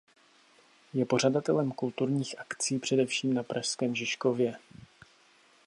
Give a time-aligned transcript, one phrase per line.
[0.93, 4.55] Je pořadatelem kulturních akcí především na pražském Žižkově.